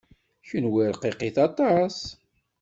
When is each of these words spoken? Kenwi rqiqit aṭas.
Kenwi 0.47 0.85
rqiqit 0.93 1.37
aṭas. 1.47 1.97